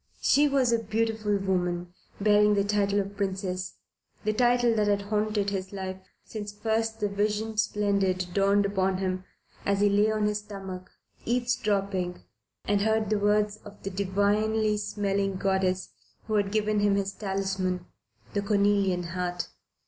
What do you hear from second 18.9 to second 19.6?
heart.